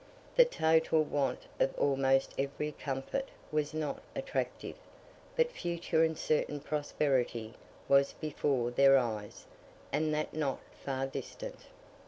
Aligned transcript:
The 0.35 0.45
total 0.45 1.03
want 1.03 1.45
of 1.59 1.77
almost 1.77 2.33
every 2.35 2.71
comfort 2.71 3.29
was 3.51 3.71
not 3.71 4.01
attractive; 4.15 4.75
but 5.35 5.51
future 5.51 6.03
and 6.03 6.17
certain 6.17 6.59
prosperity 6.59 7.53
was 7.87 8.13
before 8.13 8.71
their 8.71 8.97
eyes, 8.97 9.45
and 9.93 10.11
that 10.11 10.33
not 10.33 10.59
far 10.83 11.05
distant. 11.05 11.67